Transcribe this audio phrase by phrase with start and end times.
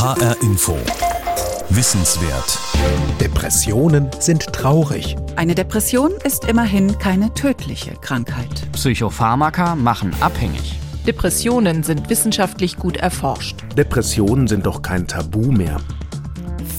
[0.00, 0.78] HR Info.
[1.68, 2.58] Wissenswert.
[3.20, 5.14] Depressionen sind traurig.
[5.36, 8.48] Eine Depression ist immerhin keine tödliche Krankheit.
[8.72, 10.80] Psychopharmaka machen abhängig.
[11.06, 13.58] Depressionen sind wissenschaftlich gut erforscht.
[13.76, 15.76] Depressionen sind doch kein Tabu mehr.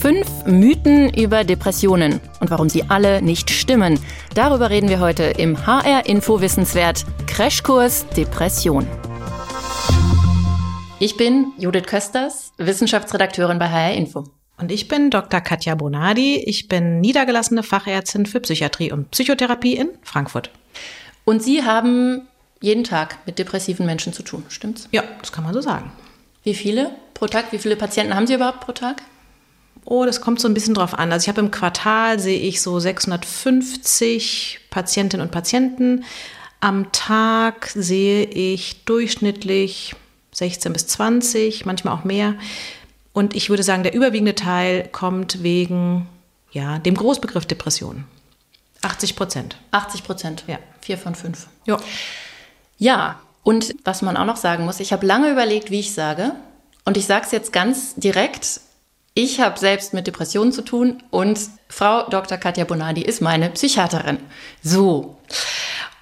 [0.00, 4.00] Fünf Mythen über Depressionen und warum sie alle nicht stimmen.
[4.34, 8.84] Darüber reden wir heute im HR Info Wissenswert Crashkurs Depression.
[11.04, 14.22] Ich bin Judith Kösters, Wissenschaftsredakteurin bei HR Info.
[14.56, 15.40] Und ich bin Dr.
[15.40, 16.36] Katja Bonadi.
[16.46, 20.50] Ich bin niedergelassene Fachärztin für Psychiatrie und Psychotherapie in Frankfurt.
[21.24, 22.28] Und Sie haben
[22.60, 24.88] jeden Tag mit depressiven Menschen zu tun, stimmt's?
[24.92, 25.90] Ja, das kann man so sagen.
[26.44, 27.46] Wie viele pro Tag?
[27.50, 29.02] Wie viele Patienten haben Sie überhaupt pro Tag?
[29.84, 31.10] Oh, das kommt so ein bisschen drauf an.
[31.10, 36.04] Also ich habe im Quartal sehe ich so 650 Patientinnen und Patienten.
[36.60, 39.96] Am Tag sehe ich durchschnittlich
[40.32, 42.34] 16 bis 20, manchmal auch mehr.
[43.12, 46.08] Und ich würde sagen, der überwiegende Teil kommt wegen
[46.50, 48.04] ja, dem Großbegriff Depression.
[48.82, 49.56] 80 Prozent.
[49.70, 50.44] 80 Prozent.
[50.46, 50.58] Ja.
[50.80, 51.46] Vier von fünf.
[51.66, 51.78] Ja.
[52.78, 56.32] Ja, und was man auch noch sagen muss, ich habe lange überlegt, wie ich sage.
[56.84, 58.60] Und ich sage es jetzt ganz direkt.
[59.14, 62.38] Ich habe selbst mit Depressionen zu tun und Frau Dr.
[62.38, 64.18] Katja Bonadi ist meine Psychiaterin.
[64.62, 65.18] So.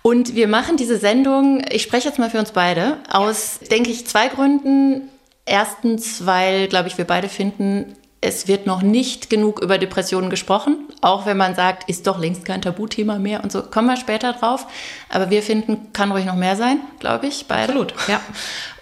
[0.02, 4.06] Und wir machen diese Sendung, ich spreche jetzt mal für uns beide, aus, denke ich,
[4.06, 5.08] zwei Gründen.
[5.44, 10.76] Erstens, weil, glaube ich, wir beide finden, es wird noch nicht genug über Depressionen gesprochen,
[11.00, 13.62] auch wenn man sagt, ist doch längst kein Tabuthema mehr und so.
[13.62, 14.66] Kommen wir später drauf.
[15.08, 17.72] Aber wir finden, kann ruhig noch mehr sein, glaube ich, beide.
[17.72, 18.20] Absolut, ja.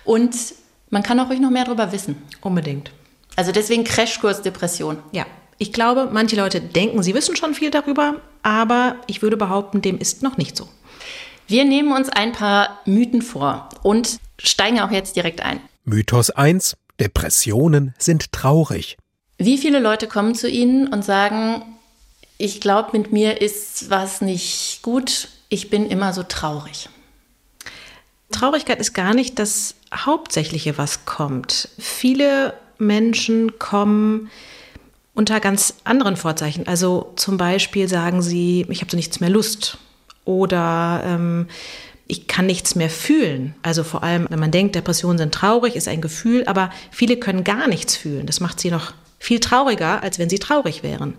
[0.05, 0.35] Und
[0.91, 2.21] man kann auch ruhig noch mehr darüber wissen.
[2.41, 2.91] Unbedingt.
[3.37, 4.99] Also deswegen Crashkurs Depression.
[5.13, 5.25] Ja.
[5.59, 9.99] Ich glaube, manche Leute denken, sie wissen schon viel darüber, aber ich würde behaupten, dem
[9.99, 10.69] ist noch nicht so.
[11.47, 15.61] Wir nehmen uns ein paar Mythen vor und steigen auch jetzt direkt ein.
[15.85, 16.77] Mythos 1.
[17.01, 18.99] Depressionen sind traurig.
[19.39, 21.63] Wie viele Leute kommen zu Ihnen und sagen,
[22.37, 26.89] ich glaube, mit mir ist was nicht gut, ich bin immer so traurig?
[28.31, 31.71] Traurigkeit ist gar nicht das Hauptsächliche, was kommt.
[31.79, 34.31] Viele Menschen kommen
[35.15, 36.67] unter ganz anderen Vorzeichen.
[36.67, 39.79] Also zum Beispiel sagen sie, ich habe so nichts mehr Lust
[40.29, 41.47] oder ähm,
[42.07, 43.55] ich kann nichts mehr fühlen.
[43.63, 47.45] Also vor allem, wenn man denkt, Depressionen sind traurig, ist ein Gefühl, aber viele können
[47.45, 48.27] gar nichts fühlen.
[48.27, 51.15] Das macht sie noch viel trauriger, als wenn sie traurig wären.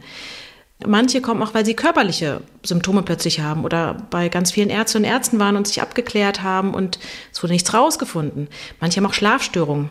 [0.85, 5.11] Manche kommen auch, weil sie körperliche Symptome plötzlich haben oder bei ganz vielen Ärztinnen und
[5.11, 6.99] Ärzten waren und sich abgeklärt haben und
[7.33, 8.47] es wurde nichts rausgefunden.
[8.79, 9.89] Manche haben auch Schlafstörungen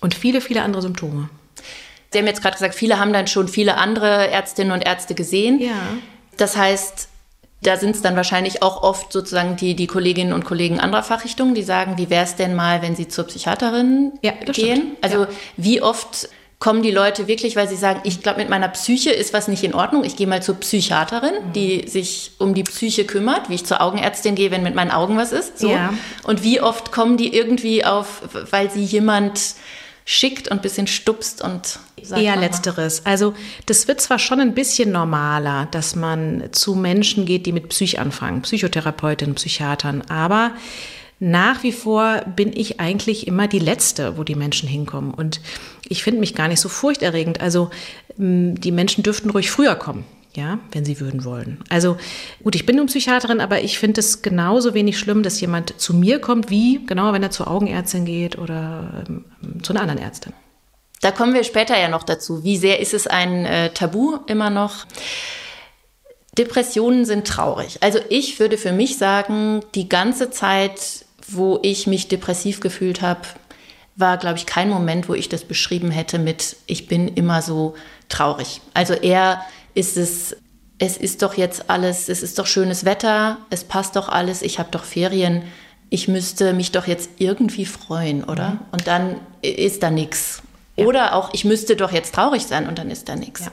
[0.00, 1.28] und viele, viele andere Symptome.
[2.12, 5.60] Sie haben jetzt gerade gesagt, viele haben dann schon viele andere Ärztinnen und Ärzte gesehen.
[5.60, 5.74] Ja.
[6.36, 7.08] Das heißt,
[7.66, 11.54] da sind es dann wahrscheinlich auch oft sozusagen die, die Kolleginnen und Kollegen anderer Fachrichtungen,
[11.54, 14.52] die sagen, wie wäre es denn mal, wenn sie zur Psychiaterin Ja, gehen?
[14.54, 14.96] stimmt.
[15.02, 15.28] Also Ja.
[15.56, 16.28] wie oft
[16.58, 19.62] kommen die Leute wirklich, weil sie sagen, ich glaube, mit meiner Psyche ist was nicht
[19.62, 20.04] in Ordnung.
[20.04, 21.52] Ich gehe mal zur Psychiaterin, Mhm.
[21.52, 25.18] die sich um die Psyche kümmert, wie ich zur Augenärztin gehe, wenn mit meinen Augen
[25.18, 25.58] was ist.
[25.58, 25.68] So.
[25.68, 25.92] Ja.
[26.24, 29.38] Und wie oft kommen die irgendwie auf, weil sie jemand
[30.06, 31.80] schickt und ein bisschen stupst und
[32.16, 33.04] Eher letzteres.
[33.04, 33.34] Also
[33.66, 37.98] das wird zwar schon ein bisschen normaler, dass man zu Menschen geht, die mit Psych
[37.98, 40.52] anfangen, Psychotherapeutinnen, Psychiatern, aber
[41.18, 45.12] nach wie vor bin ich eigentlich immer die Letzte, wo die Menschen hinkommen.
[45.12, 45.40] Und
[45.88, 47.40] ich finde mich gar nicht so furchterregend.
[47.40, 47.70] Also
[48.18, 50.04] die Menschen dürften ruhig früher kommen.
[50.36, 51.58] Ja, wenn sie würden wollen.
[51.70, 51.96] Also
[52.42, 55.94] gut, ich bin nun Psychiaterin, aber ich finde es genauso wenig schlimm, dass jemand zu
[55.94, 59.24] mir kommt, wie genau, wenn er zur Augenärztin geht oder ähm,
[59.62, 60.34] zu einer anderen Ärztin.
[61.00, 62.44] Da kommen wir später ja noch dazu.
[62.44, 64.84] Wie sehr ist es ein äh, Tabu immer noch?
[66.36, 67.78] Depressionen sind traurig.
[67.80, 73.22] Also ich würde für mich sagen, die ganze Zeit, wo ich mich depressiv gefühlt habe,
[73.96, 77.74] war, glaube ich, kein Moment, wo ich das beschrieben hätte mit, ich bin immer so
[78.10, 78.60] traurig.
[78.74, 79.40] Also eher
[79.76, 80.36] ist es,
[80.78, 84.58] es ist doch jetzt alles, es ist doch schönes Wetter, es passt doch alles, ich
[84.58, 85.42] habe doch Ferien,
[85.90, 88.58] ich müsste mich doch jetzt irgendwie freuen, oder?
[88.72, 90.42] Und dann ist da nichts.
[90.76, 93.46] Oder auch, ich müsste doch jetzt traurig sein und dann ist da nichts.
[93.46, 93.52] Ja.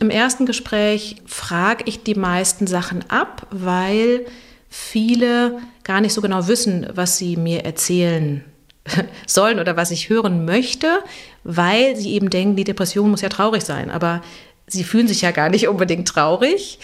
[0.00, 4.24] Im ersten Gespräch frage ich die meisten Sachen ab, weil
[4.68, 8.44] viele gar nicht so genau wissen, was sie mir erzählen
[9.26, 11.00] sollen oder was ich hören möchte,
[11.44, 13.90] weil sie eben denken, die Depression muss ja traurig sein.
[13.90, 14.22] Aber
[14.72, 16.78] sie fühlen sich ja gar nicht unbedingt traurig.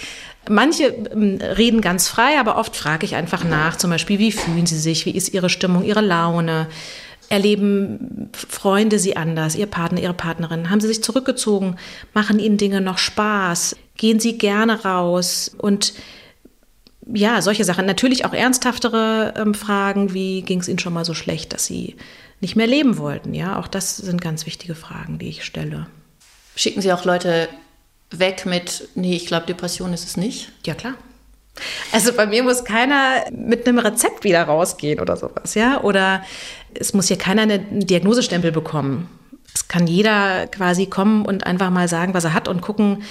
[0.49, 4.67] Manche ähm, reden ganz frei, aber oft frage ich einfach nach, zum Beispiel, wie fühlen
[4.67, 6.69] sie sich, wie ist ihre Stimmung, ihre Laune,
[7.29, 11.77] erleben Freunde sie anders, ihr Partner, ihre Partnerin, haben sie sich zurückgezogen,
[12.15, 15.93] machen ihnen Dinge noch Spaß, gehen sie gerne raus und
[17.13, 17.87] ja, solche Sachen.
[17.87, 21.97] Natürlich auch ernsthaftere ähm, Fragen, wie ging es ihnen schon mal so schlecht, dass sie
[22.41, 23.35] nicht mehr leben wollten.
[23.35, 25.87] Ja, auch das sind ganz wichtige Fragen, die ich stelle.
[26.55, 27.49] Schicken Sie auch Leute
[28.11, 30.51] weg mit, nee, ich glaube, Depression ist es nicht?
[30.65, 30.95] Ja, klar.
[31.93, 35.83] Also bei mir muss keiner mit einem Rezept wieder rausgehen oder sowas, ja?
[35.83, 36.23] Oder
[36.75, 39.09] es muss hier keiner einen Diagnosestempel bekommen.
[39.55, 43.03] Es kann jeder quasi kommen und einfach mal sagen, was er hat und gucken,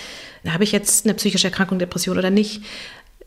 [0.48, 2.62] habe ich jetzt eine psychische Erkrankung, Depression oder nicht.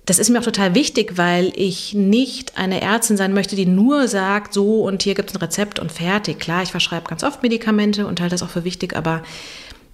[0.06, 4.08] Das ist mir auch total wichtig, weil ich nicht eine Ärztin sein möchte, die nur
[4.08, 6.40] sagt, so und hier gibt es ein Rezept und fertig.
[6.40, 9.22] Klar, ich verschreibe ganz oft Medikamente und halte das auch für wichtig, aber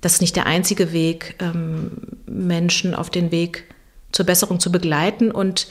[0.00, 1.90] das ist nicht der einzige Weg, ähm,
[2.26, 3.64] Menschen auf den Weg
[4.12, 5.30] zur Besserung zu begleiten.
[5.30, 5.68] Und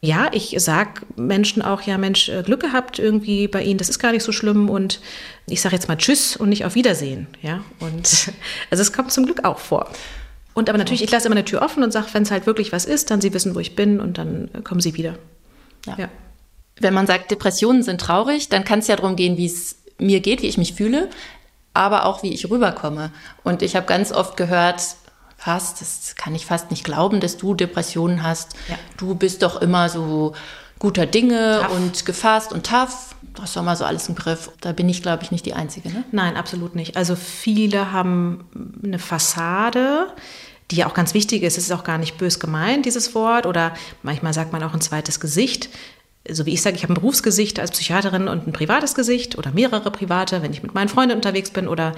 [0.00, 3.98] ja, ich sage Menschen auch, ja Mensch, äh, Glück gehabt irgendwie bei Ihnen, das ist
[3.98, 4.68] gar nicht so schlimm.
[4.68, 5.00] Und
[5.46, 7.26] ich sage jetzt mal Tschüss und nicht auf Wiedersehen.
[7.42, 8.32] Ja, und
[8.70, 9.90] also es kommt zum Glück auch vor.
[10.54, 12.72] Und aber natürlich, ich lasse immer eine Tür offen und sage, wenn es halt wirklich
[12.72, 15.16] was ist, dann Sie wissen, wo ich bin und dann äh, kommen Sie wieder.
[15.86, 15.96] Ja.
[15.96, 16.08] ja.
[16.80, 20.20] Wenn man sagt, Depressionen sind traurig, dann kann es ja darum gehen, wie es mir
[20.20, 21.10] geht, wie ich mich fühle,
[21.74, 23.12] aber auch wie ich rüberkomme.
[23.44, 24.82] Und ich habe ganz oft gehört,
[25.36, 28.54] fast, das kann ich fast nicht glauben, dass du Depressionen hast.
[28.68, 28.76] Ja.
[28.96, 30.34] Du bist doch immer so
[30.78, 31.76] guter Dinge tough.
[31.76, 33.14] und gefasst und tough.
[33.34, 34.50] Du hast doch mal so alles im Griff.
[34.60, 35.88] Da bin ich, glaube ich, nicht die Einzige.
[35.90, 36.04] Ne?
[36.12, 36.96] Nein, absolut nicht.
[36.96, 38.44] Also viele haben
[38.82, 40.08] eine Fassade,
[40.70, 41.56] die ja auch ganz wichtig ist.
[41.56, 43.46] Es ist auch gar nicht bös gemeint, dieses Wort.
[43.46, 45.70] Oder manchmal sagt man auch ein zweites Gesicht.
[46.28, 49.52] So wie ich sage, ich habe ein Berufsgesicht als Psychiaterin und ein privates Gesicht oder
[49.52, 51.94] mehrere private, wenn ich mit meinen Freunden unterwegs bin oder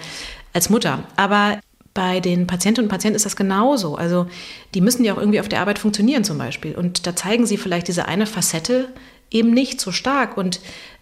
[0.52, 1.02] als Mutter.
[1.16, 1.58] Aber
[1.94, 3.96] bei den Patientinnen und Patienten ist das genauso.
[3.96, 4.26] Also
[4.74, 6.74] die müssen ja auch irgendwie auf der Arbeit funktionieren zum Beispiel.
[6.74, 8.88] Und da zeigen sie vielleicht diese eine Facette
[9.30, 10.36] eben nicht so stark.
[10.36, 10.60] Und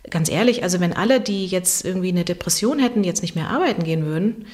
[0.09, 3.85] ganz ehrlich, also wenn alle, die jetzt irgendwie eine Depression hätten, jetzt nicht mehr arbeiten
[3.85, 4.47] gehen würden,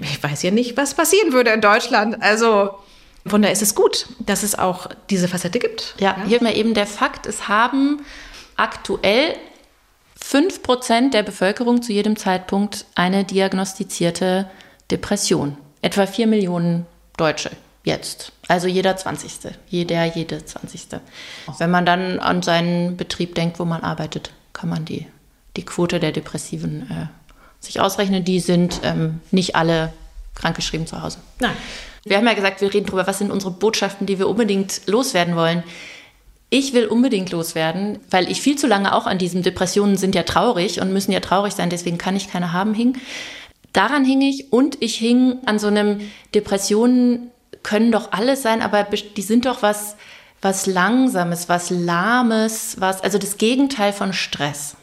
[0.00, 2.22] ich weiß ja nicht, was passieren würde in Deutschland.
[2.22, 2.70] Also
[3.26, 5.94] von daher ist es gut, dass es auch diese Facette gibt.
[5.98, 6.24] Ja, ja.
[6.26, 8.02] hier mal eben der Fakt, es haben
[8.56, 9.34] aktuell
[10.22, 14.48] 5% der Bevölkerung zu jedem Zeitpunkt eine diagnostizierte
[14.90, 15.56] Depression.
[15.82, 16.86] Etwa 4 Millionen
[17.16, 17.50] Deutsche
[17.84, 18.32] jetzt.
[18.48, 19.52] Also jeder 20.
[19.68, 20.88] Jeder, jede 20.
[21.58, 25.06] Wenn man dann an seinen Betrieb denkt, wo man arbeitet, kann man die,
[25.56, 27.06] die Quote der Depressiven äh,
[27.64, 28.24] sich ausrechnen.
[28.24, 29.92] Die sind ähm, nicht alle
[30.34, 31.18] krankgeschrieben zu Hause.
[31.40, 31.56] Nein.
[32.04, 35.36] Wir haben ja gesagt, wir reden darüber, was sind unsere Botschaften, die wir unbedingt loswerden
[35.36, 35.62] wollen.
[36.50, 40.22] Ich will unbedingt loswerden, weil ich viel zu lange auch an diesem Depressionen sind ja
[40.22, 42.98] traurig und müssen ja traurig sein, deswegen kann ich keine haben hing.
[43.72, 46.00] Daran hing ich und ich hing an so einem
[46.34, 47.30] Depressionen
[47.62, 49.96] können doch alles sein, aber die sind doch was,
[50.42, 54.76] was Langsames, was Lahmes, was, also das Gegenteil von Stress.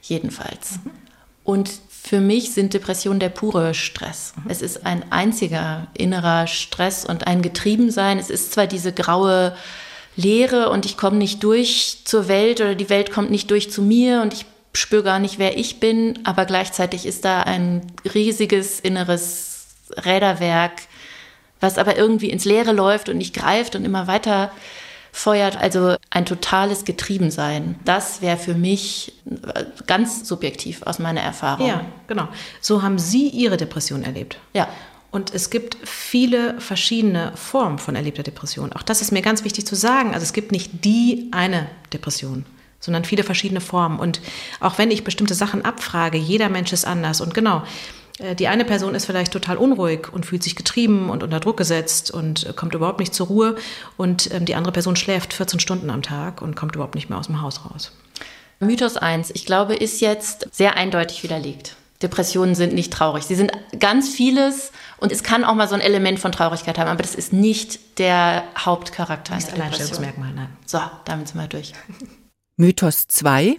[0.00, 0.80] Jedenfalls.
[0.82, 0.90] Mhm.
[1.44, 1.70] Und
[2.04, 4.34] für mich sind Depressionen der pure Stress.
[4.36, 4.50] Mhm.
[4.50, 8.18] Es ist ein einziger innerer Stress und ein Getriebensein.
[8.18, 9.56] Es ist zwar diese graue
[10.16, 13.82] Leere und ich komme nicht durch zur Welt oder die Welt kommt nicht durch zu
[13.82, 14.44] mir und ich
[14.74, 17.82] spüre gar nicht, wer ich bin, aber gleichzeitig ist da ein
[18.14, 19.68] riesiges inneres
[20.04, 20.72] Räderwerk,
[21.60, 24.50] was aber irgendwie ins Leere läuft und nicht greift und immer weiter
[25.12, 25.56] feuert.
[25.58, 27.76] Also ein totales Getriebensein.
[27.84, 29.12] Das wäre für mich
[29.86, 31.68] ganz subjektiv aus meiner Erfahrung.
[31.68, 32.28] Ja, genau.
[32.60, 34.38] So haben Sie Ihre Depression erlebt.
[34.54, 34.68] Ja.
[35.10, 38.72] Und es gibt viele verschiedene Formen von erlebter Depression.
[38.72, 40.14] Auch das ist mir ganz wichtig zu sagen.
[40.14, 42.46] Also es gibt nicht die eine Depression
[42.82, 43.98] sondern viele verschiedene Formen.
[43.98, 44.20] Und
[44.58, 47.20] auch wenn ich bestimmte Sachen abfrage, jeder Mensch ist anders.
[47.20, 47.62] Und genau, äh,
[48.34, 52.10] die eine Person ist vielleicht total unruhig und fühlt sich getrieben und unter Druck gesetzt
[52.10, 53.56] und äh, kommt überhaupt nicht zur Ruhe.
[53.96, 57.18] Und ähm, die andere Person schläft 14 Stunden am Tag und kommt überhaupt nicht mehr
[57.18, 57.92] aus dem Haus raus.
[58.60, 61.76] Mythos 1, ich glaube, ist jetzt sehr eindeutig widerlegt.
[62.00, 63.24] Depressionen sind nicht traurig.
[63.24, 66.88] Sie sind ganz vieles und es kann auch mal so ein Element von Traurigkeit haben,
[66.88, 69.36] aber das ist nicht der Hauptcharakter.
[69.36, 70.48] Nicht Alleinstellungsmerkmal, nein.
[70.66, 71.72] So, damit sind wir durch.
[72.56, 73.56] Mythos 2.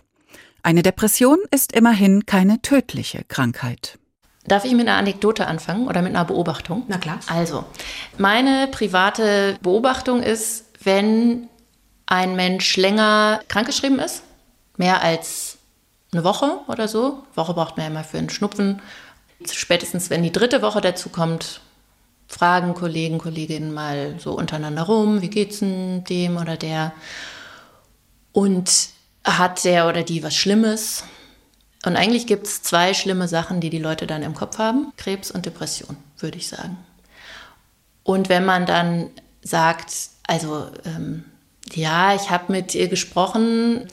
[0.61, 3.97] Eine Depression ist immerhin keine tödliche Krankheit.
[4.45, 6.83] Darf ich mit einer Anekdote anfangen oder mit einer Beobachtung?
[6.87, 7.19] Na klar.
[7.27, 7.63] Also,
[8.17, 11.47] meine private Beobachtung ist, wenn
[12.05, 14.23] ein Mensch länger krankgeschrieben ist,
[14.77, 15.57] mehr als
[16.11, 18.81] eine Woche oder so, Woche braucht man ja immer für einen Schnupfen,
[19.49, 21.61] spätestens wenn die dritte Woche dazu kommt,
[22.27, 26.91] fragen Kollegen, Kolleginnen mal so untereinander rum, wie geht's denn dem oder der?
[28.31, 28.89] Und
[29.23, 31.03] hat der oder die was Schlimmes?
[31.85, 34.93] Und eigentlich gibt es zwei schlimme Sachen, die die Leute dann im Kopf haben.
[34.97, 36.77] Krebs und Depression, würde ich sagen.
[38.03, 39.09] Und wenn man dann
[39.41, 39.93] sagt,
[40.27, 41.25] also ähm,
[41.73, 43.87] ja, ich habe mit ihr gesprochen,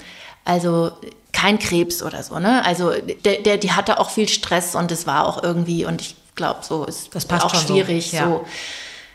[0.44, 0.92] also
[1.32, 2.64] kein Krebs oder so, ne?
[2.64, 2.92] Also
[3.24, 6.60] der, der, die hatte auch viel Stress und es war auch irgendwie, und ich glaube,
[6.62, 8.10] so ist das auch schwierig.
[8.10, 8.16] So.
[8.16, 8.24] Ja.
[8.26, 8.44] so.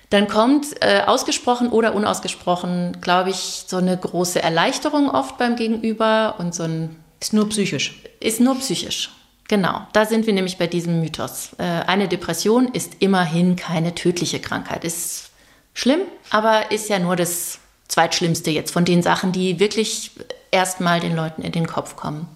[0.10, 6.36] Dann kommt äh, ausgesprochen oder unausgesprochen, glaube ich, so eine große Erleichterung oft beim Gegenüber
[6.38, 6.96] und so ein.
[7.26, 7.96] Ist nur psychisch.
[8.20, 9.10] Ist nur psychisch.
[9.48, 11.56] Genau, da sind wir nämlich bei diesem Mythos.
[11.58, 14.84] Äh, eine Depression ist immerhin keine tödliche Krankheit.
[14.84, 15.32] Ist
[15.74, 20.12] schlimm, aber ist ja nur das zweitschlimmste jetzt von den Sachen, die wirklich
[20.52, 22.28] erstmal den Leuten in den Kopf kommen.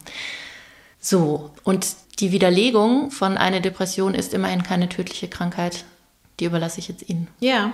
[0.99, 1.85] So, und
[2.19, 5.85] die Widerlegung von einer Depression ist immerhin keine tödliche Krankheit.
[6.39, 7.27] Die überlasse ich jetzt Ihnen.
[7.39, 7.73] Ja,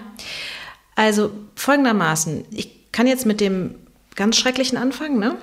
[0.95, 3.75] also folgendermaßen, ich kann jetzt mit dem
[4.15, 5.37] ganz Schrecklichen anfangen, ne?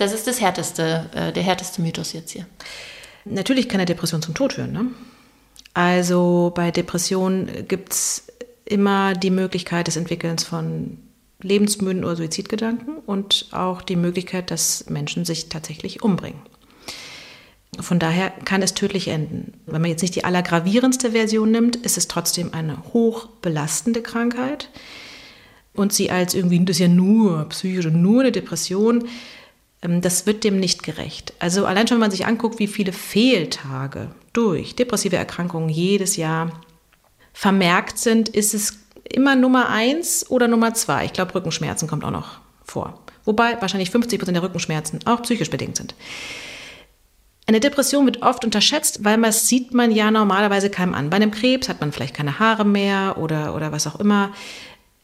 [0.00, 2.46] Das ist das härteste, äh, der härteste Mythos jetzt hier.
[3.26, 4.72] Natürlich kann eine Depression zum Tod führen.
[4.72, 4.86] Ne?
[5.74, 8.24] Also bei Depressionen gibt es
[8.64, 10.96] immer die Möglichkeit des Entwickelns von
[11.42, 16.40] lebensmüden oder Suizidgedanken und auch die Möglichkeit, dass Menschen sich tatsächlich umbringen.
[17.78, 19.52] Von daher kann es tödlich enden.
[19.66, 24.70] Wenn man jetzt nicht die allergravierendste Version nimmt, ist es trotzdem eine hochbelastende Krankheit.
[25.74, 29.06] Und sie als irgendwie, das ist ja nur psychische, nur eine Depression,
[29.82, 31.32] das wird dem nicht gerecht.
[31.38, 36.60] Also allein schon, wenn man sich anguckt, wie viele Fehltage durch depressive Erkrankungen jedes Jahr
[37.32, 38.78] vermerkt sind, ist es
[39.10, 41.06] immer Nummer eins oder Nummer zwei.
[41.06, 43.00] Ich glaube, Rückenschmerzen kommt auch noch vor.
[43.24, 45.94] Wobei wahrscheinlich 50 Prozent der Rückenschmerzen auch psychisch bedingt sind.
[47.46, 51.10] Eine Depression wird oft unterschätzt, weil man sieht man ja normalerweise keinem an.
[51.10, 54.32] Bei einem Krebs hat man vielleicht keine Haare mehr oder, oder was auch immer.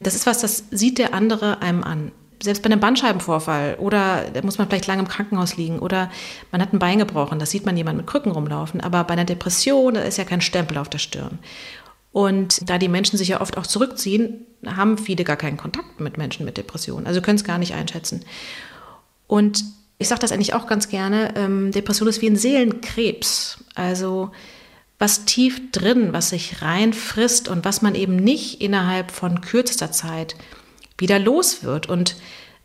[0.00, 4.42] Das ist was, das sieht der andere einem an selbst bei einem Bandscheibenvorfall oder da
[4.42, 6.10] muss man vielleicht lange im Krankenhaus liegen oder
[6.52, 8.80] man hat ein Bein gebrochen, da sieht man jemanden mit Krücken rumlaufen.
[8.80, 11.38] Aber bei einer Depression, da ist ja kein Stempel auf der Stirn.
[12.12, 16.16] Und da die Menschen sich ja oft auch zurückziehen, haben viele gar keinen Kontakt mit
[16.16, 17.06] Menschen mit Depressionen.
[17.06, 18.24] Also können es gar nicht einschätzen.
[19.26, 19.64] Und
[19.98, 23.64] ich sage das eigentlich auch ganz gerne, ähm, Depression ist wie ein Seelenkrebs.
[23.74, 24.30] Also
[24.98, 30.36] was tief drin, was sich reinfrisst und was man eben nicht innerhalb von kürzester Zeit
[30.98, 31.88] wieder los wird.
[31.88, 32.16] Und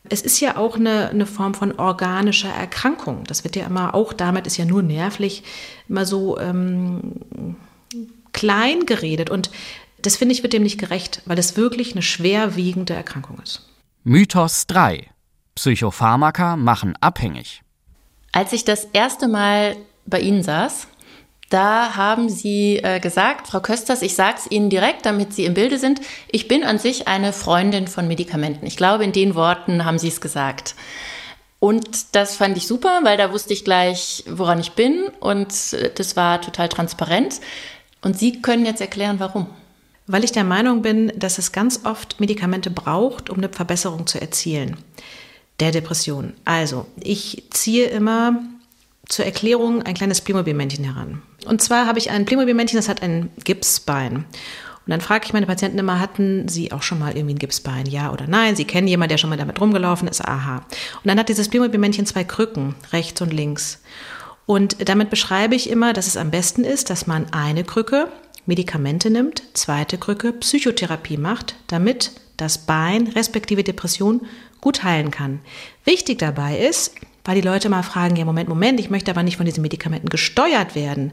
[0.09, 3.23] es ist ja auch eine, eine Form von organischer Erkrankung.
[3.25, 5.43] Das wird ja immer, auch damit ist ja nur nervlich,
[5.87, 7.15] immer so ähm,
[8.33, 9.29] klein geredet.
[9.29, 9.51] Und
[10.01, 13.67] das finde ich wird dem nicht gerecht, weil es wirklich eine schwerwiegende Erkrankung ist.
[14.03, 15.07] Mythos 3.
[15.55, 17.61] Psychopharmaka machen abhängig.
[18.31, 20.87] Als ich das erste Mal bei Ihnen saß,
[21.51, 25.53] da haben Sie äh, gesagt, Frau Kösters, ich sage es Ihnen direkt, damit Sie im
[25.53, 28.65] Bilde sind, ich bin an sich eine Freundin von Medikamenten.
[28.65, 30.75] Ich glaube, in den Worten haben Sie es gesagt.
[31.59, 35.91] Und das fand ich super, weil da wusste ich gleich, woran ich bin und äh,
[35.93, 37.41] das war total transparent.
[38.01, 39.47] Und Sie können jetzt erklären, warum.
[40.07, 44.19] Weil ich der Meinung bin, dass es ganz oft Medikamente braucht, um eine Verbesserung zu
[44.19, 44.77] erzielen
[45.59, 46.33] der Depression.
[46.43, 48.41] Also, ich ziehe immer
[49.07, 51.21] zur Erklärung ein kleines Playmobil-Männchen heran.
[51.45, 54.25] Und zwar habe ich ein Playmobil-Männchen, das hat ein Gipsbein.
[54.85, 57.85] Und dann frage ich meine Patienten immer, hatten sie auch schon mal irgendwie ein Gipsbein?
[57.85, 58.55] Ja oder nein?
[58.55, 60.25] Sie kennen jemanden, der schon mal damit rumgelaufen ist?
[60.25, 60.57] Aha.
[60.57, 63.81] Und dann hat dieses Playmobil-Männchen zwei Krücken, rechts und links.
[64.45, 68.07] Und damit beschreibe ich immer, dass es am besten ist, dass man eine Krücke
[68.45, 74.21] Medikamente nimmt, zweite Krücke Psychotherapie macht, damit das Bein respektive Depression
[74.61, 75.41] gut heilen kann.
[75.85, 79.37] Wichtig dabei ist, weil die Leute mal fragen, ja Moment, Moment, ich möchte aber nicht
[79.37, 81.11] von diesen Medikamenten gesteuert werden.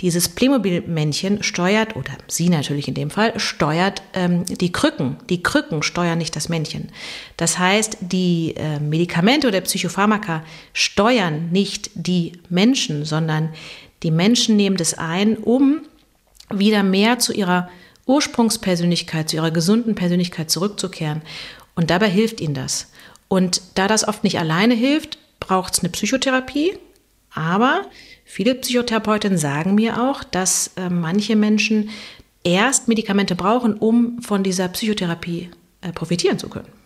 [0.00, 5.16] Dieses Playmobil-Männchen steuert, oder sie natürlich in dem Fall, steuert ähm, die Krücken.
[5.28, 6.88] Die Krücken steuern nicht das Männchen.
[7.36, 10.42] Das heißt, die äh, Medikamente oder Psychopharmaka
[10.72, 13.50] steuern nicht die Menschen, sondern
[14.02, 15.82] die Menschen nehmen das ein, um
[16.48, 17.68] wieder mehr zu ihrer
[18.06, 21.20] Ursprungspersönlichkeit, zu ihrer gesunden Persönlichkeit zurückzukehren.
[21.74, 22.90] Und dabei hilft ihnen das.
[23.28, 26.78] Und da das oft nicht alleine hilft, braucht es eine Psychotherapie,
[27.34, 27.86] aber
[28.24, 31.90] viele Psychotherapeutinnen sagen mir auch, dass äh, manche Menschen
[32.44, 36.79] erst Medikamente brauchen, um von dieser Psychotherapie äh, profitieren zu können.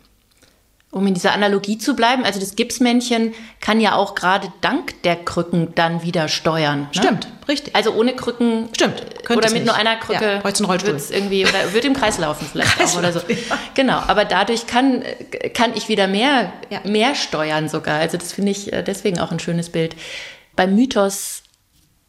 [0.95, 5.17] Um in dieser Analogie zu bleiben, also das Gipsmännchen kann ja auch gerade dank der
[5.17, 6.83] Krücken dann wieder steuern.
[6.83, 6.89] Ne?
[6.93, 7.75] Stimmt, richtig.
[7.75, 8.69] Also ohne Krücken.
[8.73, 9.05] Stimmt.
[9.29, 9.67] Oder mit nicht.
[9.67, 10.25] nur einer Krücke.
[10.25, 10.97] Ja, einen Rollstuhl.
[11.11, 13.19] irgendwie oder wird im Kreis laufen vielleicht Kreis auch oder so.
[13.29, 13.59] Ja.
[13.75, 13.99] Genau.
[14.07, 15.03] Aber dadurch kann,
[15.53, 16.81] kann ich wieder mehr, ja.
[16.85, 17.99] mehr steuern sogar.
[17.99, 19.97] Also das finde ich äh, deswegen auch ein schönes Bild.
[20.55, 21.43] Beim Mythos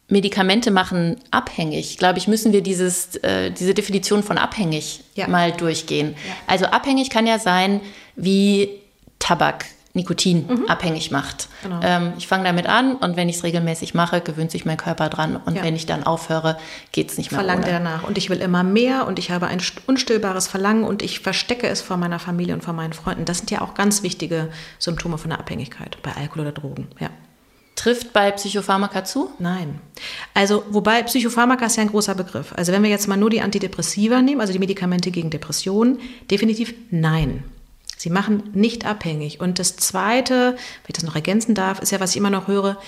[0.08, 6.14] Medikamente machen abhängig, glaube ich, müssen wir dieses, äh, diese Definition von abhängig mal durchgehen.
[6.46, 7.80] Also abhängig kann ja sein,
[8.16, 8.70] wie
[9.18, 10.66] Tabak Nikotin mhm.
[10.68, 11.48] abhängig macht.
[11.62, 11.80] Genau.
[11.82, 15.08] Ähm, ich fange damit an und wenn ich es regelmäßig mache, gewöhnt sich mein Körper
[15.08, 15.62] dran und ja.
[15.64, 16.58] wenn ich dann aufhöre,
[16.92, 17.40] geht es nicht mehr.
[17.40, 21.02] Verlangt er danach und ich will immer mehr und ich habe ein unstillbares Verlangen und
[21.02, 23.24] ich verstecke es vor meiner Familie und vor meinen Freunden.
[23.24, 26.88] Das sind ja auch ganz wichtige Symptome von der Abhängigkeit bei Alkohol oder Drogen.
[27.00, 27.08] Ja.
[27.74, 29.30] Trifft bei Psychopharmaka zu?
[29.38, 29.80] Nein.
[30.32, 32.54] Also, wobei Psychopharmaka ist ja ein großer Begriff.
[32.56, 36.74] Also, wenn wir jetzt mal nur die Antidepressiva nehmen, also die Medikamente gegen Depressionen, definitiv
[36.90, 37.44] nein.
[37.96, 39.40] Sie machen nicht abhängig.
[39.40, 42.48] Und das Zweite, wenn ich das noch ergänzen darf, ist ja, was ich immer noch
[42.48, 42.78] höre,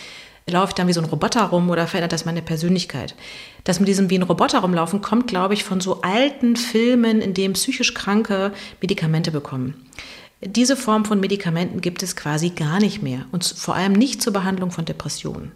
[0.51, 3.15] Laufe ich dann wie so ein Roboter rum oder verändert das meine Persönlichkeit?
[3.65, 7.35] Das mit diesem wie ein Roboter rumlaufen kommt, glaube ich, von so alten Filmen, in
[7.35, 9.75] denen psychisch Kranke Medikamente bekommen.
[10.41, 14.33] Diese Form von Medikamenten gibt es quasi gar nicht mehr und vor allem nicht zur
[14.33, 15.53] Behandlung von Depressionen.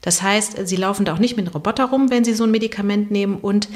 [0.00, 2.50] Das heißt, sie laufen da auch nicht mit einem Roboter rum, wenn sie so ein
[2.50, 3.68] Medikament nehmen und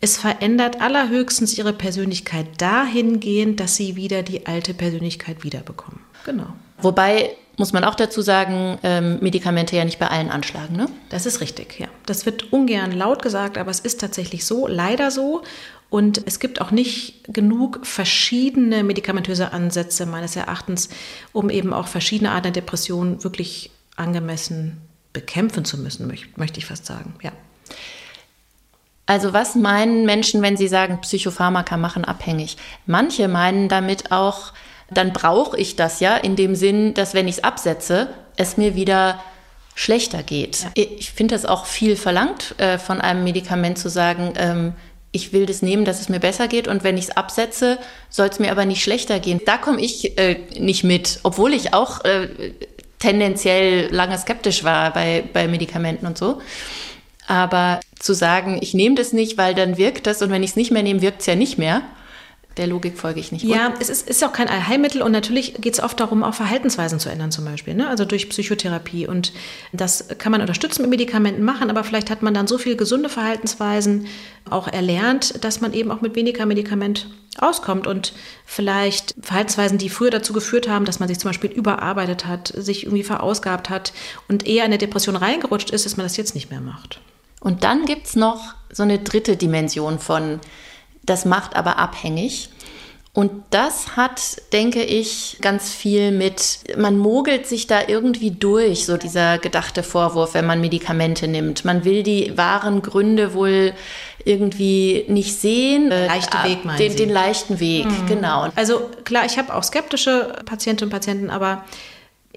[0.00, 6.00] es verändert allerhöchstens ihre Persönlichkeit dahingehend, dass sie wieder die alte Persönlichkeit wiederbekommen.
[6.24, 6.46] Genau.
[6.78, 10.88] Wobei muss man auch dazu sagen, ähm, Medikamente ja nicht bei allen anschlagen, ne?
[11.10, 11.88] Das ist richtig, ja.
[12.06, 15.42] Das wird ungern laut gesagt, aber es ist tatsächlich so, leider so.
[15.90, 20.88] Und es gibt auch nicht genug verschiedene medikamentöse Ansätze meines Erachtens,
[21.32, 24.78] um eben auch verschiedene Arten der Depression wirklich angemessen
[25.12, 27.32] bekämpfen zu müssen, möchte ich fast sagen, ja.
[29.10, 32.56] Also was meinen Menschen, wenn sie sagen, Psychopharmaka machen abhängig?
[32.86, 34.52] Manche meinen damit auch,
[34.88, 38.76] dann brauche ich das ja in dem Sinn, dass wenn ich es absetze, es mir
[38.76, 39.20] wieder
[39.74, 40.62] schlechter geht.
[40.62, 40.70] Ja.
[40.74, 44.74] Ich finde das auch viel verlangt äh, von einem Medikament zu sagen, ähm,
[45.10, 47.78] ich will das nehmen, dass es mir besser geht und wenn ich es absetze,
[48.10, 49.40] soll es mir aber nicht schlechter gehen.
[49.44, 52.28] Da komme ich äh, nicht mit, obwohl ich auch äh,
[53.00, 56.40] tendenziell lange skeptisch war bei, bei Medikamenten und so.
[57.26, 60.56] Aber zu sagen, ich nehme das nicht, weil dann wirkt das und wenn ich es
[60.56, 61.82] nicht mehr nehme, wirkt es ja nicht mehr.
[62.56, 63.44] Der Logik folge ich nicht.
[63.44, 66.98] Ja, es ist, ist auch kein Allheilmittel und natürlich geht es oft darum, auch Verhaltensweisen
[66.98, 67.74] zu ändern, zum Beispiel.
[67.74, 67.88] Ne?
[67.88, 69.06] Also durch Psychotherapie.
[69.06, 69.32] Und
[69.72, 73.08] das kann man unterstützen mit Medikamenten machen, aber vielleicht hat man dann so viele gesunde
[73.08, 74.08] Verhaltensweisen
[74.48, 78.14] auch erlernt, dass man eben auch mit weniger Medikament auskommt und
[78.44, 82.82] vielleicht Verhaltensweisen, die früher dazu geführt haben, dass man sich zum Beispiel überarbeitet hat, sich
[82.84, 83.92] irgendwie verausgabt hat
[84.28, 87.00] und eher in eine Depression reingerutscht ist, dass man das jetzt nicht mehr macht.
[87.40, 90.40] Und dann gibt es noch so eine dritte Dimension von,
[91.02, 92.50] das macht aber abhängig.
[93.12, 94.20] Und das hat,
[94.52, 100.34] denke ich, ganz viel mit, man mogelt sich da irgendwie durch, so dieser gedachte Vorwurf,
[100.34, 101.64] wenn man Medikamente nimmt.
[101.64, 103.72] Man will die wahren Gründe wohl
[104.24, 105.88] irgendwie nicht sehen.
[105.88, 108.06] Leichte äh, Weg, meinen den, den leichten Weg, mhm.
[108.06, 108.48] genau.
[108.54, 111.64] Also klar, ich habe auch skeptische Patientinnen und Patienten, aber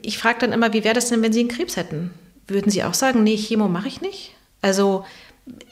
[0.02, 2.12] ich frage dann immer, wie wäre das denn, wenn Sie einen Krebs hätten?
[2.48, 4.32] Würden Sie auch sagen, nee, Chemo mache ich nicht?
[4.64, 5.06] Also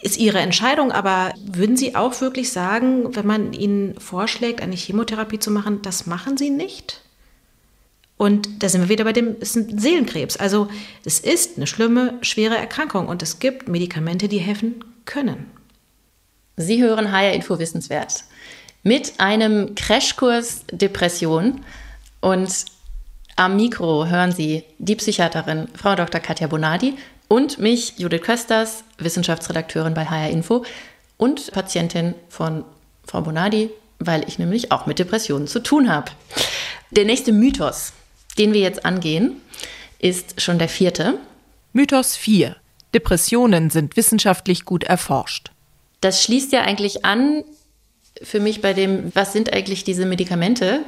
[0.02, 5.40] ist Ihre Entscheidung, aber würden Sie auch wirklich sagen, wenn man Ihnen vorschlägt, eine Chemotherapie
[5.40, 7.02] zu machen, das machen Sie nicht?
[8.18, 10.38] Und da sind wir wieder bei dem ist Seelenkrebs.
[10.38, 10.68] Also
[11.06, 15.50] es ist eine schlimme, schwere Erkrankung und es gibt Medikamente, die helfen können.
[16.58, 18.26] Sie hören HR Info Wissenswert
[18.84, 21.62] mit einem Crashkurs Depression
[22.20, 22.66] und
[23.38, 26.20] am Mikro hören Sie die Psychiaterin Frau Dr.
[26.20, 26.96] Katja Bonadi
[27.32, 30.66] und mich, Judith Kösters, Wissenschaftsredakteurin bei HR Info
[31.16, 32.66] und Patientin von
[33.08, 36.12] Frau Bonadi, weil ich nämlich auch mit Depressionen zu tun habe.
[36.90, 37.94] Der nächste Mythos,
[38.38, 39.38] den wir jetzt angehen,
[39.98, 41.20] ist schon der vierte.
[41.72, 42.58] Mythos 4.
[42.94, 45.52] Depressionen sind wissenschaftlich gut erforscht.
[46.02, 47.46] Das schließt ja eigentlich an
[48.22, 50.82] für mich bei dem, was sind eigentlich diese Medikamente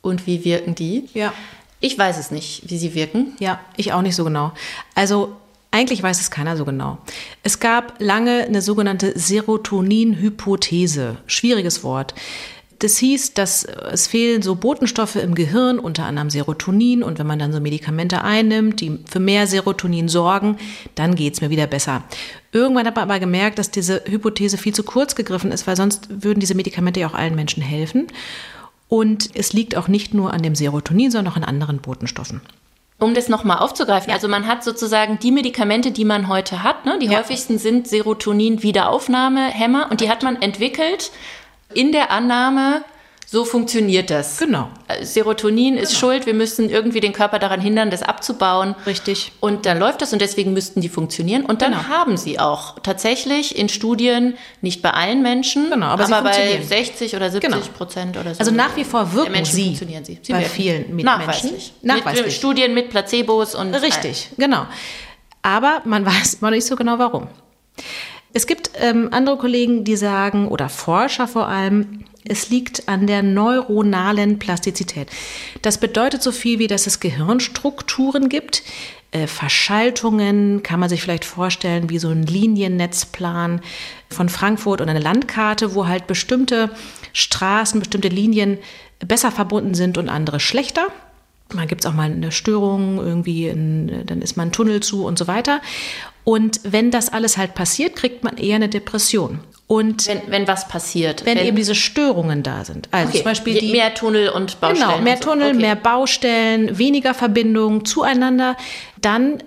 [0.00, 1.08] und wie wirken die?
[1.14, 1.34] Ja.
[1.80, 3.34] Ich weiß es nicht, wie sie wirken.
[3.40, 4.52] Ja, ich auch nicht so genau.
[4.94, 5.36] Also
[5.70, 6.98] eigentlich weiß es keiner so genau.
[7.42, 11.18] Es gab lange eine sogenannte Serotonin-Hypothese.
[11.26, 12.14] Schwieriges Wort.
[12.78, 17.02] Das hieß, dass es fehlen so Botenstoffe im Gehirn, unter anderem Serotonin.
[17.02, 20.56] Und wenn man dann so Medikamente einnimmt, die für mehr Serotonin sorgen,
[20.94, 22.04] dann geht es mir wieder besser.
[22.52, 26.22] Irgendwann hat man aber gemerkt, dass diese Hypothese viel zu kurz gegriffen ist, weil sonst
[26.22, 28.06] würden diese Medikamente ja auch allen Menschen helfen.
[28.88, 32.40] Und es liegt auch nicht nur an dem Serotonin, sondern auch an anderen Botenstoffen.
[33.00, 34.16] Um das nochmal aufzugreifen, ja.
[34.16, 36.98] also man hat sozusagen die Medikamente, die man heute hat, ne?
[36.98, 37.18] die ja.
[37.18, 41.12] häufigsten sind Serotonin-Wiederaufnahmehämmer und die hat man entwickelt
[41.74, 42.82] in der Annahme,
[43.30, 44.38] so funktioniert das.
[44.38, 44.70] Genau.
[44.88, 45.82] Äh, Serotonin genau.
[45.82, 48.74] ist schuld, wir müssen irgendwie den Körper daran hindern, das abzubauen.
[48.86, 49.32] Richtig.
[49.40, 51.44] Und dann läuft das und deswegen müssten die funktionieren.
[51.44, 51.88] Und dann genau.
[51.88, 57.16] haben sie auch tatsächlich in Studien, nicht bei allen Menschen, genau, aber, aber bei 60
[57.16, 57.66] oder 70 genau.
[57.76, 58.40] Prozent oder so.
[58.40, 60.18] Also nach wie vor wirken Menschen sie, funktionieren sie.
[60.22, 60.54] sie bei wirken.
[60.54, 61.52] vielen mit Nachweislich.
[61.52, 61.72] Menschen.
[61.82, 62.24] Nachweislich.
[62.24, 63.74] Mit Studien mit Placebos und.
[63.74, 64.64] Richtig, genau.
[65.42, 67.26] Aber man weiß noch nicht so genau warum.
[68.32, 73.22] Es gibt ähm, andere Kollegen, die sagen, oder Forscher vor allem, es liegt an der
[73.22, 75.08] neuronalen Plastizität.
[75.62, 78.62] Das bedeutet so viel wie, dass es Gehirnstrukturen gibt,
[79.10, 83.62] äh, Verschaltungen, kann man sich vielleicht vorstellen, wie so ein Liniennetzplan
[84.10, 86.70] von Frankfurt und eine Landkarte, wo halt bestimmte
[87.14, 88.58] Straßen, bestimmte Linien
[88.98, 90.88] besser verbunden sind und andere schlechter.
[91.54, 95.06] Mal gibt es auch mal eine Störung, irgendwie, in, dann ist mal ein Tunnel zu
[95.06, 95.62] und so weiter.
[96.24, 99.40] Und wenn das alles halt passiert, kriegt man eher eine Depression.
[99.68, 101.26] Und wenn, wenn was passiert.
[101.26, 102.88] Wenn, wenn, eben diese Störungen da sind.
[102.90, 103.18] Also okay.
[103.18, 104.90] zum Beispiel die, mehr Tunnel und Baustellen.
[104.90, 105.20] Genau, mehr.
[105.20, 105.60] Tunnel, okay.
[105.60, 108.56] mehr Baustellen, weniger Verbindungen zueinander,
[109.00, 109.42] dann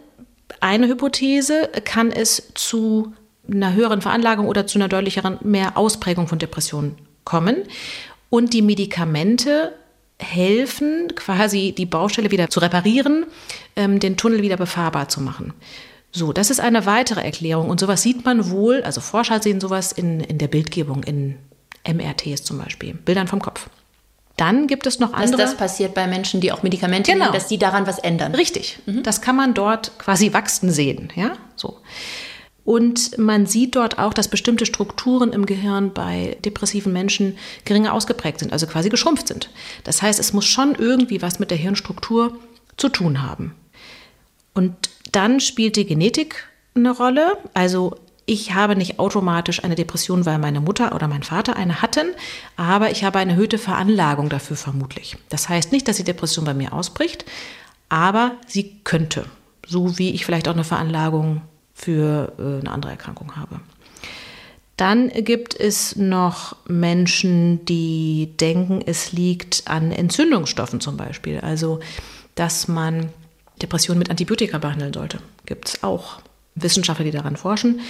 [0.59, 3.13] eine Hypothese, kann es zu
[3.51, 7.63] einer höheren Veranlagung oder zu einer deutlicheren mehr Ausprägung von Depressionen kommen.
[8.29, 9.73] Und die Medikamente
[10.19, 13.25] helfen, quasi die Baustelle wieder zu reparieren,
[13.75, 15.53] ähm, den Tunnel wieder befahrbar zu machen.
[16.11, 17.69] So, das ist eine weitere Erklärung.
[17.69, 21.37] Und sowas sieht man wohl, also Forscher sehen sowas in, in der Bildgebung, in
[21.87, 23.69] MRTs zum Beispiel, Bildern vom Kopf.
[24.37, 25.37] Dann gibt es noch andere.
[25.37, 27.25] Dass das passiert bei Menschen, die auch Medikamente Genau.
[27.25, 28.33] nehmen, dass die daran was ändern.
[28.35, 28.79] Richtig.
[29.03, 31.77] Das kann man dort quasi wachsen sehen, ja, so.
[32.63, 38.39] Und man sieht dort auch, dass bestimmte Strukturen im Gehirn bei depressiven Menschen geringer ausgeprägt
[38.39, 39.49] sind, also quasi geschrumpft sind.
[39.83, 42.37] Das heißt, es muss schon irgendwie was mit der Hirnstruktur
[42.77, 43.55] zu tun haben.
[44.53, 44.75] Und
[45.11, 47.37] dann spielt die Genetik eine Rolle.
[47.53, 52.07] Also ich habe nicht automatisch eine Depression, weil meine Mutter oder mein Vater eine hatten,
[52.55, 55.17] aber ich habe eine erhöhte Veranlagung dafür vermutlich.
[55.29, 57.25] Das heißt nicht, dass die Depression bei mir ausbricht,
[57.89, 59.25] aber sie könnte,
[59.67, 61.41] so wie ich vielleicht auch eine Veranlagung
[61.73, 63.59] für äh, eine andere Erkrankung habe.
[64.77, 71.39] Dann gibt es noch Menschen, die denken, es liegt an Entzündungsstoffen zum Beispiel.
[71.39, 71.81] Also,
[72.35, 73.09] dass man
[73.61, 75.19] Depressionen mit Antibiotika behandeln sollte.
[75.45, 76.21] Gibt es auch
[76.55, 77.81] Wissenschaftler, die daran forschen.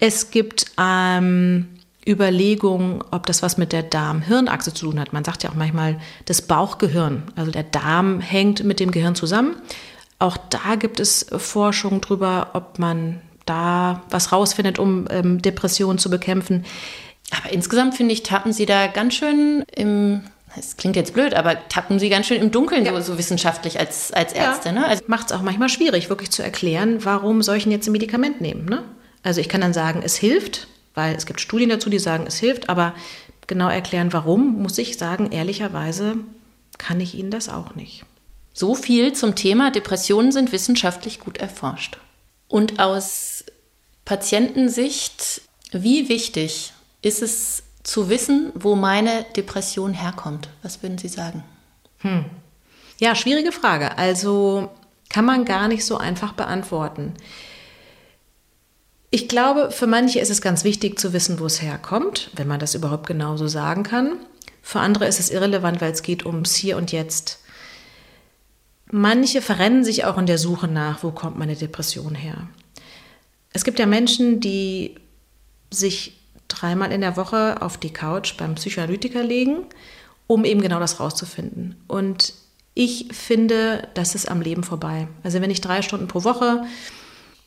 [0.00, 1.68] Es gibt ähm,
[2.06, 5.12] Überlegungen, ob das was mit der Darm-Hirn-Achse zu tun hat.
[5.12, 7.24] Man sagt ja auch manchmal das Bauchgehirn.
[7.36, 9.56] Also der Darm hängt mit dem Gehirn zusammen.
[10.18, 16.10] Auch da gibt es Forschung drüber, ob man da was rausfindet, um ähm, Depressionen zu
[16.10, 16.64] bekämpfen.
[17.30, 20.22] Aber insgesamt finde ich, tappen Sie da ganz schön im,
[20.58, 24.12] es klingt jetzt blöd, aber tappen Sie ganz schön im Dunkeln so, so wissenschaftlich als,
[24.12, 24.72] als Ärzte.
[24.72, 24.86] Ne?
[24.86, 28.64] Also, macht es auch manchmal schwierig, wirklich zu erklären, warum solchen jetzt ein Medikament nehmen.
[28.64, 28.82] Ne?
[29.22, 32.38] Also ich kann dann sagen, es hilft, weil es gibt Studien dazu, die sagen, es
[32.38, 32.94] hilft, aber
[33.46, 36.16] genau erklären, warum, muss ich sagen, ehrlicherweise
[36.78, 38.04] kann ich Ihnen das auch nicht.
[38.52, 41.98] so viel zum Thema Depressionen sind wissenschaftlich gut erforscht.
[42.48, 43.44] Und aus
[44.04, 50.50] Patientensicht, wie wichtig ist es zu wissen, wo meine Depression herkommt?
[50.62, 51.44] Was würden Sie sagen?
[52.98, 53.96] Ja, schwierige Frage.
[53.98, 54.70] Also
[55.08, 57.14] kann man gar nicht so einfach beantworten.
[59.10, 62.60] Ich glaube, für manche ist es ganz wichtig zu wissen, wo es herkommt, wenn man
[62.60, 64.18] das überhaupt genauso sagen kann.
[64.62, 67.40] Für andere ist es irrelevant, weil es geht ums Hier und Jetzt.
[68.92, 72.46] Manche verrennen sich auch in der Suche nach, wo kommt meine Depression her.
[73.52, 74.94] Es gibt ja Menschen, die
[75.72, 76.19] sich
[76.50, 79.64] dreimal in der Woche auf die Couch beim Psychoanalytiker legen,
[80.26, 81.76] um eben genau das rauszufinden.
[81.88, 82.34] Und
[82.74, 85.08] ich finde, das ist am Leben vorbei.
[85.22, 86.64] Also wenn ich drei Stunden pro Woche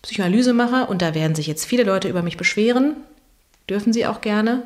[0.01, 2.95] Psychoanalyse mache, und da werden sich jetzt viele Leute über mich beschweren,
[3.69, 4.63] dürfen sie auch gerne,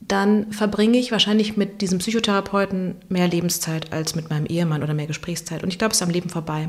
[0.00, 5.06] dann verbringe ich wahrscheinlich mit diesem Psychotherapeuten mehr Lebenszeit als mit meinem Ehemann oder mehr
[5.06, 5.62] Gesprächszeit.
[5.62, 6.68] Und ich glaube, es ist am Leben vorbei.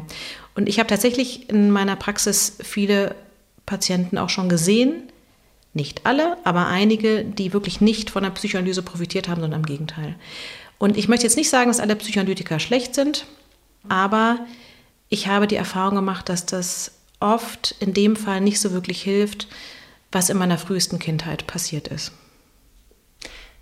[0.55, 3.15] Und ich habe tatsächlich in meiner Praxis viele
[3.65, 5.03] Patienten auch schon gesehen,
[5.73, 10.15] nicht alle, aber einige, die wirklich nicht von der Psychoanalyse profitiert haben, sondern im Gegenteil.
[10.77, 13.25] Und ich möchte jetzt nicht sagen, dass alle Psychoanalytiker schlecht sind,
[13.87, 14.39] aber
[15.09, 19.47] ich habe die Erfahrung gemacht, dass das oft in dem Fall nicht so wirklich hilft,
[20.11, 22.11] was in meiner frühesten Kindheit passiert ist.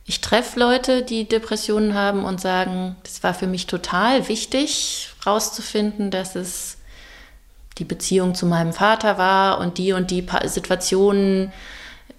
[0.05, 6.11] Ich treffe Leute, die Depressionen haben und sagen, das war für mich total wichtig, rauszufinden,
[6.11, 6.77] dass es
[7.77, 11.51] die Beziehung zu meinem Vater war und die und die Situationen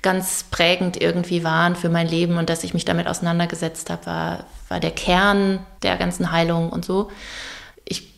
[0.02, 4.44] ganz prägend irgendwie waren für mein Leben und dass ich mich damit auseinandergesetzt habe, war,
[4.68, 7.10] war der Kern der ganzen Heilung und so.
[7.84, 8.08] Ich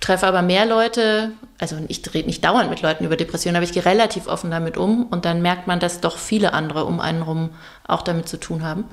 [0.00, 3.72] treffe aber mehr Leute, also ich rede nicht dauernd mit Leuten über Depressionen, aber ich
[3.72, 7.22] gehe relativ offen damit um und dann merkt man, dass doch viele andere um einen
[7.22, 7.50] rum
[7.86, 8.84] auch damit zu tun haben.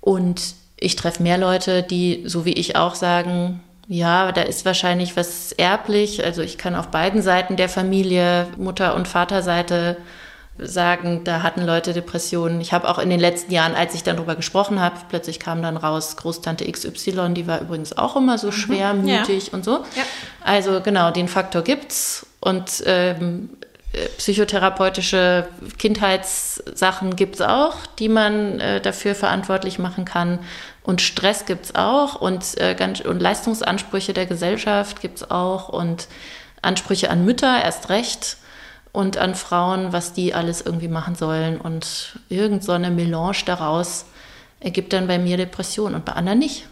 [0.00, 5.16] Und ich treffe mehr Leute, die, so wie ich auch, sagen, ja, da ist wahrscheinlich
[5.16, 6.24] was erblich.
[6.24, 9.96] Also ich kann auf beiden Seiten der Familie, Mutter- und Vaterseite,
[10.62, 12.60] sagen, da hatten Leute Depressionen.
[12.60, 15.62] Ich habe auch in den letzten Jahren, als ich dann darüber gesprochen habe, plötzlich kam
[15.62, 19.84] dann raus, Großtante XY, die war übrigens auch immer so schwermütig und so.
[20.44, 23.50] Also genau, den Faktor gibt's und ähm,
[23.92, 30.38] äh, psychotherapeutische Kindheitssachen gibt's auch, die man äh, dafür verantwortlich machen kann.
[30.84, 36.06] Und Stress gibt's auch und, äh, ganz, und Leistungsansprüche der Gesellschaft gibt's auch und
[36.62, 38.36] Ansprüche an Mütter erst recht
[38.92, 41.60] und an Frauen, was die alles irgendwie machen sollen.
[41.60, 44.06] Und irgend so eine Melange daraus
[44.60, 46.66] ergibt dann bei mir Depression und bei anderen nicht.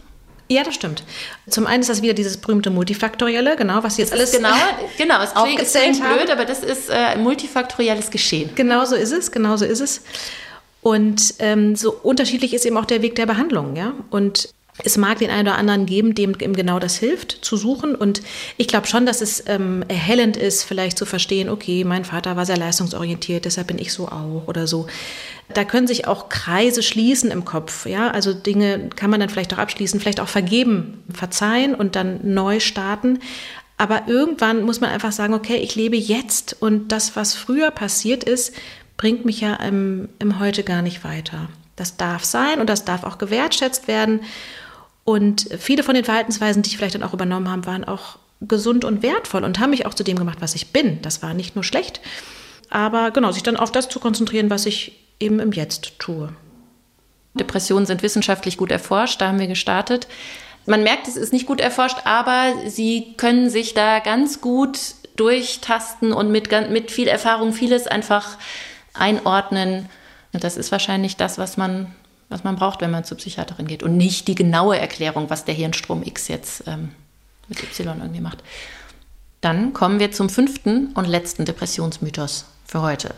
[0.51, 1.03] Ja, das stimmt.
[1.47, 4.49] Zum einen ist das wieder dieses berühmte Multifaktorielle, genau, was Sie jetzt alles Genau,
[4.97, 5.21] genau.
[5.21, 8.49] Es klingt, es aufgezählt klingt blöd, aber das ist äh, multifaktorielles Geschehen.
[8.55, 10.01] Genau so ist es, genau so ist es.
[10.81, 13.93] Und ähm, so unterschiedlich ist eben auch der Weg der Behandlung, ja.
[14.09, 14.49] Und
[14.83, 17.95] Es mag den einen oder anderen geben, dem ihm genau das hilft, zu suchen.
[17.95, 18.21] Und
[18.57, 22.45] ich glaube schon, dass es ähm, erhellend ist, vielleicht zu verstehen, okay, mein Vater war
[22.45, 24.87] sehr leistungsorientiert, deshalb bin ich so auch oder so.
[25.53, 27.85] Da können sich auch Kreise schließen im Kopf.
[27.85, 32.19] Ja, also Dinge kann man dann vielleicht auch abschließen, vielleicht auch vergeben, verzeihen und dann
[32.23, 33.19] neu starten.
[33.77, 38.23] Aber irgendwann muss man einfach sagen, okay, ich lebe jetzt und das, was früher passiert
[38.23, 38.53] ist,
[38.97, 41.49] bringt mich ja im, im Heute gar nicht weiter.
[41.77, 44.19] Das darf sein und das darf auch gewertschätzt werden.
[45.09, 48.85] Und viele von den Verhaltensweisen, die ich vielleicht dann auch übernommen habe, waren auch gesund
[48.85, 51.01] und wertvoll und haben mich auch zu dem gemacht, was ich bin.
[51.01, 51.99] Das war nicht nur schlecht,
[52.69, 56.31] aber genau, sich dann auf das zu konzentrieren, was ich eben im Jetzt tue.
[57.33, 60.07] Depressionen sind wissenschaftlich gut erforscht, da haben wir gestartet.
[60.67, 64.77] Man merkt, es ist nicht gut erforscht, aber sie können sich da ganz gut
[65.15, 68.37] durchtasten und mit, mit viel Erfahrung vieles einfach
[68.93, 69.89] einordnen.
[70.33, 71.95] Das ist wahrscheinlich das, was man
[72.29, 75.55] was man braucht, wenn man zur Psychiaterin geht und nicht die genaue Erklärung, was der
[75.55, 76.89] Hirnstrom X jetzt ähm,
[77.47, 78.43] mit Y irgendwie macht.
[79.41, 83.15] Dann kommen wir zum fünften und letzten Depressionsmythos für heute.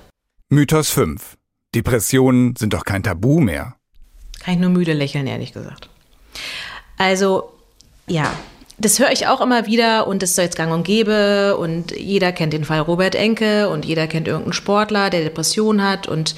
[0.50, 1.38] Mythos 5.
[1.74, 3.76] Depressionen sind doch kein Tabu mehr.
[4.40, 5.90] Kann ich nur müde lächeln, ehrlich gesagt.
[6.98, 7.52] Also,
[8.08, 8.32] ja,
[8.78, 12.32] das höre ich auch immer wieder und das ist jetzt gang und gäbe und jeder
[12.32, 16.36] kennt den Fall Robert Enke und jeder kennt irgendeinen Sportler, der Depression hat und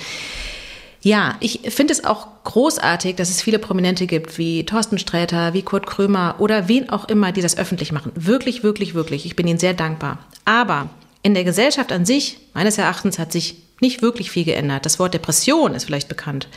[1.03, 5.61] ja, ich finde es auch großartig, dass es viele Prominente gibt, wie Thorsten Sträter, wie
[5.61, 8.13] Kurt Krömer oder wen auch immer, die das öffentlich machen.
[8.15, 9.25] Wirklich, wirklich, wirklich.
[9.25, 10.19] Ich bin ihnen sehr dankbar.
[10.45, 10.89] Aber
[11.21, 14.85] in der Gesellschaft an sich, meines Erachtens, hat sich nicht wirklich viel geändert.
[14.85, 16.47] Das Wort Depression ist vielleicht bekannt,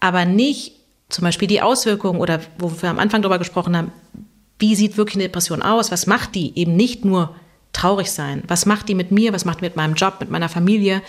[0.00, 0.72] aber nicht
[1.10, 3.92] zum Beispiel die Auswirkungen oder wo wir am Anfang darüber gesprochen haben,
[4.58, 5.92] wie sieht wirklich eine Depression aus?
[5.92, 6.58] Was macht die?
[6.58, 7.34] Eben nicht nur
[7.74, 8.44] traurig sein.
[8.48, 9.34] Was macht die mit mir?
[9.34, 11.02] Was macht die mit meinem Job, mit meiner Familie?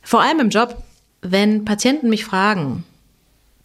[0.00, 0.82] Vor allem im Job
[1.20, 2.84] wenn Patienten mich fragen,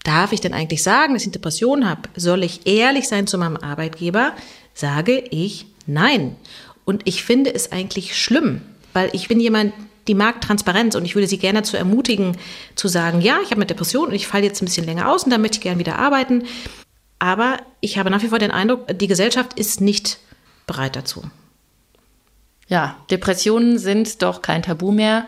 [0.04, 2.10] darf ich denn eigentlich sagen, dass ich Depression habe?
[2.16, 4.34] Soll ich ehrlich sein zu meinem Arbeitgeber?
[4.74, 6.36] Sage ich nein.
[6.86, 8.62] Und ich finde es eigentlich schlimm,
[8.92, 9.74] weil ich bin jemand,
[10.08, 12.38] die mag Transparenz und ich würde sie gerne dazu ermutigen,
[12.76, 15.24] zu sagen, ja, ich habe eine Depression und ich falle jetzt ein bisschen länger aus
[15.24, 16.44] und dann möchte ich gerne wieder arbeiten.
[17.20, 20.20] Aber ich habe nach wie vor den Eindruck, die Gesellschaft ist nicht
[20.68, 21.24] bereit dazu.
[22.68, 25.28] Ja, Depressionen sind doch kein Tabu mehr.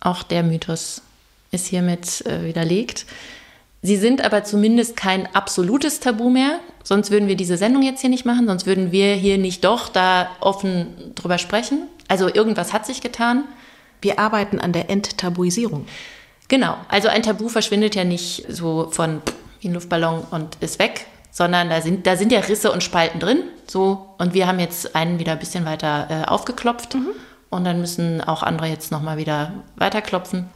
[0.00, 1.02] Auch der Mythos
[1.56, 3.06] ist hiermit äh, widerlegt.
[3.82, 8.10] Sie sind aber zumindest kein absolutes Tabu mehr, sonst würden wir diese Sendung jetzt hier
[8.10, 11.88] nicht machen, sonst würden wir hier nicht doch da offen drüber sprechen.
[12.08, 13.44] Also irgendwas hat sich getan.
[14.00, 15.86] Wir arbeiten an der Enttabuisierung.
[16.48, 19.22] Genau, also ein Tabu verschwindet ja nicht so von
[19.60, 23.20] wie ein Luftballon und ist weg, sondern da sind, da sind ja Risse und Spalten
[23.20, 23.42] drin.
[23.66, 26.94] So, und wir haben jetzt einen wieder ein bisschen weiter äh, aufgeklopft.
[26.94, 27.08] Mhm.
[27.50, 30.48] Und dann müssen auch andere jetzt nochmal wieder weiterklopfen.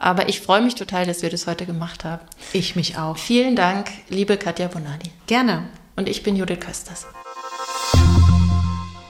[0.00, 2.22] Aber ich freue mich total, dass wir das heute gemacht haben.
[2.54, 3.18] Ich mich auch.
[3.18, 5.10] Vielen Dank, liebe Katja Bonani.
[5.26, 5.68] Gerne.
[5.94, 7.06] Und ich bin Judith Kösters.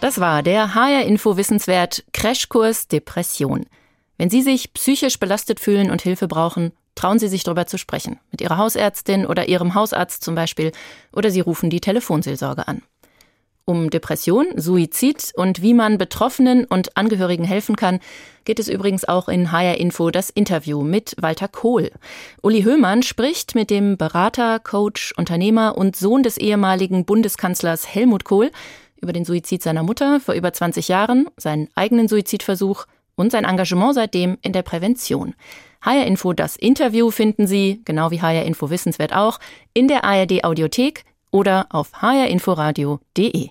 [0.01, 3.67] Das war der HR Info Wissenswert Crashkurs Depression.
[4.19, 8.19] Wenn Sie sich psychisch belastet fühlen und Hilfe brauchen, trauen Sie sich darüber zu sprechen.
[8.33, 10.73] Mit Ihrer Hausärztin oder Ihrem Hausarzt zum Beispiel.
[11.13, 12.83] Oder Sie rufen die Telefonseelsorge an.
[13.71, 18.01] Um Depression, Suizid und wie man Betroffenen und Angehörigen helfen kann,
[18.45, 21.93] geht es übrigens auch in HR Info das Interview mit Walter Kohl.
[22.43, 28.51] Uli Höhmann spricht mit dem Berater, Coach, Unternehmer und Sohn des ehemaligen Bundeskanzlers Helmut Kohl
[29.01, 33.95] über den Suizid seiner Mutter vor über 20 Jahren, seinen eigenen Suizidversuch und sein Engagement
[33.95, 35.35] seitdem in der Prävention.
[35.81, 39.39] HR Info das Interview finden Sie, genau wie HR Info Wissenswert auch,
[39.75, 43.51] in der ARD Audiothek oder auf hrinforadio.de.